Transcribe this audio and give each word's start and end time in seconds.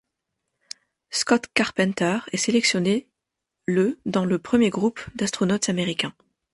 Scott 1.11 1.45
Carpenter 1.53 2.17
est 2.31 2.37
sélectionné 2.37 3.07
le 3.67 3.99
dans 4.07 4.25
le 4.25 4.39
premier 4.39 4.71
groupe 4.71 4.99
d'astronautes 5.15 5.69
américains. 5.69 6.15